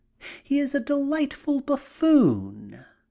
He 0.43 0.57
is 0.59 0.73
a 0.73 0.79
delightful 0.79 1.59
buffoon. 1.61 2.83